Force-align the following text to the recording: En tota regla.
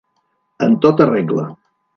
En 0.69 0.79
tota 0.87 1.09
regla. 1.13 1.47